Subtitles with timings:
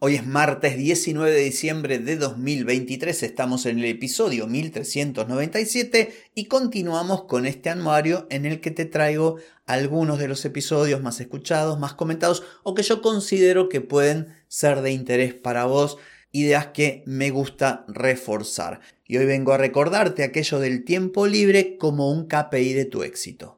[0.00, 7.24] Hoy es martes 19 de diciembre de 2023, estamos en el episodio 1397 y continuamos
[7.24, 11.94] con este anuario en el que te traigo algunos de los episodios más escuchados, más
[11.94, 15.98] comentados o que yo considero que pueden ser de interés para vos,
[16.30, 18.78] ideas que me gusta reforzar.
[19.04, 23.57] Y hoy vengo a recordarte aquello del tiempo libre como un KPI de tu éxito.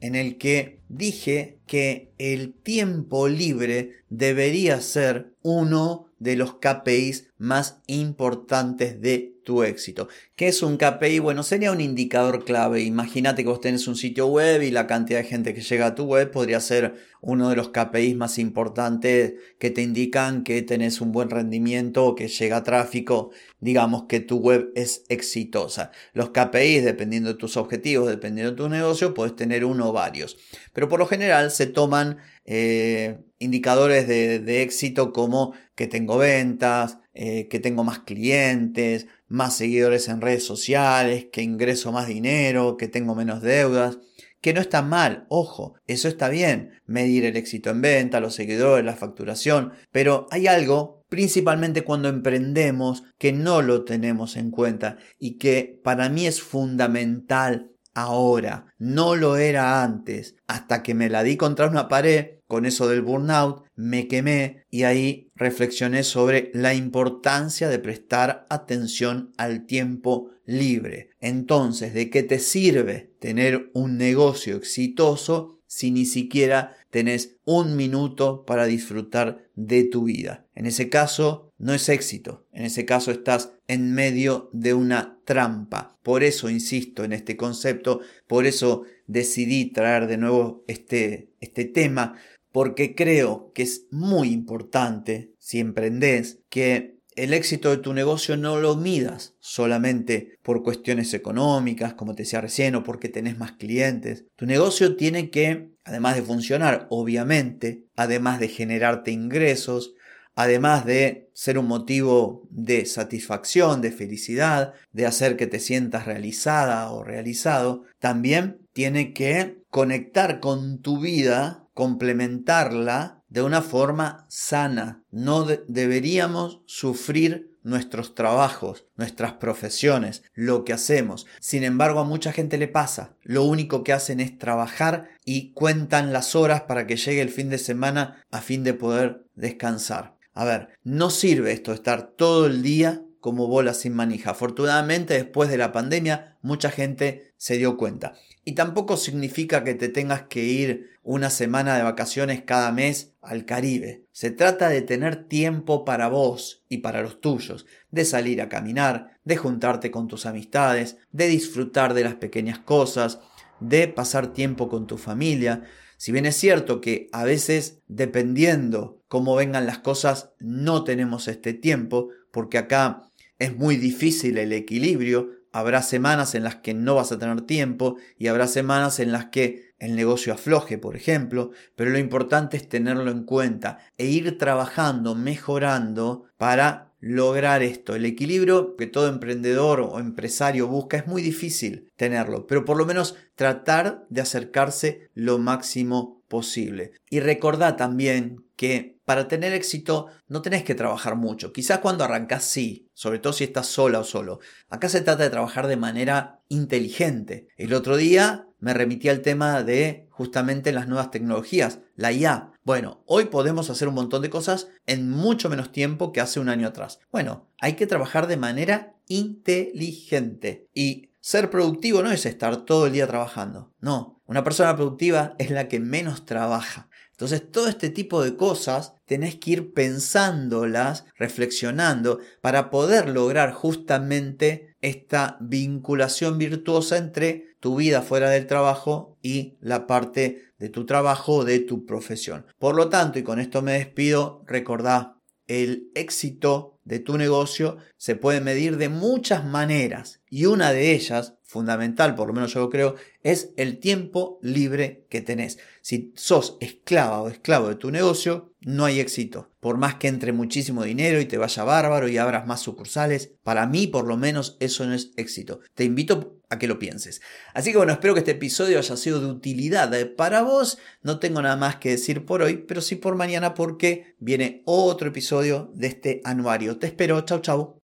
[0.00, 7.80] en el que dije que el tiempo libre debería ser uno de los KPIs más
[7.86, 10.08] importantes de tu éxito.
[10.36, 11.20] ¿Qué es un KPI?
[11.20, 12.82] Bueno, sería un indicador clave.
[12.82, 15.94] Imagínate que vos tenés un sitio web y la cantidad de gente que llega a
[15.94, 21.00] tu web podría ser uno de los KPIs más importantes que te indican que tenés
[21.00, 23.30] un buen rendimiento que llega tráfico,
[23.60, 25.92] digamos que tu web es exitosa.
[26.12, 30.36] Los KPIs, dependiendo de tus objetivos, dependiendo de tu negocio, puedes tener uno o varios.
[30.72, 32.18] Pero por lo general se toman
[32.50, 40.08] eh, indicadores de, éxito como que tengo ventas, eh, que tengo más clientes, más seguidores
[40.08, 43.98] en redes sociales, que ingreso más dinero, que tengo menos deudas.
[44.40, 48.84] Que no está mal, ojo, eso está bien, medir el éxito en venta, los seguidores,
[48.84, 55.38] la facturación, pero hay algo, principalmente cuando emprendemos, que no lo tenemos en cuenta y
[55.38, 61.36] que para mí es fundamental ahora, no lo era antes, hasta que me la di
[61.36, 67.68] contra una pared con eso del burnout, me quemé y ahí reflexioné sobre la importancia
[67.68, 71.10] de prestar atención al tiempo libre.
[71.20, 78.44] Entonces, ¿de qué te sirve tener un negocio exitoso si ni siquiera tenés un minuto
[78.46, 80.46] para disfrutar de tu vida?
[80.54, 82.46] En ese caso, no es éxito.
[82.52, 85.98] En ese caso estás en medio de una trampa.
[86.02, 92.14] Por eso insisto en este concepto, por eso decidí traer de nuevo este, este tema,
[92.50, 98.58] porque creo que es muy importante, si emprendés, que el éxito de tu negocio no
[98.60, 104.24] lo midas solamente por cuestiones económicas, como te decía recién, o porque tenés más clientes.
[104.36, 109.94] Tu negocio tiene que, además de funcionar, obviamente, además de generarte ingresos,
[110.38, 116.92] además de ser un motivo de satisfacción, de felicidad, de hacer que te sientas realizada
[116.92, 125.02] o realizado, también tiene que conectar con tu vida complementarla de una forma sana.
[125.10, 131.26] No deberíamos sufrir nuestros trabajos, nuestras profesiones, lo que hacemos.
[131.40, 133.16] Sin embargo, a mucha gente le pasa.
[133.22, 137.50] Lo único que hacen es trabajar y cuentan las horas para que llegue el fin
[137.50, 140.17] de semana a fin de poder descansar.
[140.38, 144.30] A ver, no sirve esto de estar todo el día como bola sin manija.
[144.30, 148.14] Afortunadamente, después de la pandemia, mucha gente se dio cuenta.
[148.44, 153.46] Y tampoco significa que te tengas que ir una semana de vacaciones cada mes al
[153.46, 154.04] Caribe.
[154.12, 159.18] Se trata de tener tiempo para vos y para los tuyos, de salir a caminar,
[159.24, 163.18] de juntarte con tus amistades, de disfrutar de las pequeñas cosas,
[163.58, 165.64] de pasar tiempo con tu familia.
[165.98, 171.54] Si bien es cierto que a veces, dependiendo cómo vengan las cosas, no tenemos este
[171.54, 173.10] tiempo, porque acá
[173.40, 177.96] es muy difícil el equilibrio, habrá semanas en las que no vas a tener tiempo
[178.16, 182.68] y habrá semanas en las que el negocio afloje, por ejemplo, pero lo importante es
[182.68, 187.94] tenerlo en cuenta e ir trabajando, mejorando para lograr esto.
[187.94, 192.86] El equilibrio que todo emprendedor o empresario busca es muy difícil tenerlo, pero por lo
[192.86, 196.90] menos tratar de acercarse lo máximo posible.
[197.08, 201.52] Y recordá también que para tener éxito no tenés que trabajar mucho.
[201.52, 204.40] Quizás cuando arrancas sí, sobre todo si estás sola o solo.
[204.68, 207.46] Acá se trata de trabajar de manera inteligente.
[207.56, 212.50] El otro día me remití al tema de justamente las nuevas tecnologías, la IA.
[212.64, 216.48] Bueno, hoy podemos hacer un montón de cosas en mucho menos tiempo que hace un
[216.48, 216.98] año atrás.
[217.12, 220.66] Bueno, hay que trabajar de manera inteligente.
[220.74, 223.72] Y ser productivo no es estar todo el día trabajando.
[223.80, 226.88] No, una persona productiva es la que menos trabaja.
[227.10, 234.76] Entonces, todo este tipo de cosas tenés que ir pensándolas, reflexionando, para poder lograr justamente
[234.80, 241.38] esta vinculación virtuosa entre tu vida fuera del trabajo y la parte de tu trabajo
[241.38, 242.46] o de tu profesión.
[242.58, 245.17] Por lo tanto, y con esto me despido, recordá,
[245.48, 251.34] el éxito de tu negocio se puede medir de muchas maneras y una de ellas,
[251.42, 255.58] fundamental, por lo menos yo lo creo, es el tiempo libre que tenés.
[255.80, 259.50] Si sos esclava o esclavo de tu negocio, no hay éxito.
[259.60, 263.66] Por más que entre muchísimo dinero y te vaya bárbaro y abras más sucursales, para
[263.66, 265.60] mí por lo menos eso no es éxito.
[265.74, 267.20] Te invito a que lo pienses.
[267.54, 270.78] Así que bueno, espero que este episodio haya sido de utilidad para vos.
[271.02, 275.08] No tengo nada más que decir por hoy, pero sí por mañana porque viene otro
[275.08, 276.78] episodio de este anuario.
[276.78, 277.20] Te espero.
[277.22, 277.78] Chau, chau.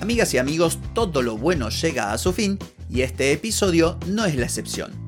[0.00, 2.58] Amigas y amigos, todo lo bueno llega a su fin
[2.88, 5.07] y este episodio no es la excepción.